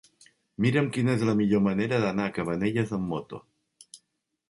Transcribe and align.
Mira'm 0.65 0.87
quina 0.95 1.13
és 1.19 1.27
la 1.29 1.35
millor 1.43 1.63
manera 1.67 2.01
d'anar 2.07 2.29
a 2.31 2.35
Cabanelles 2.41 2.99
amb 3.01 3.11
moto. 3.15 3.45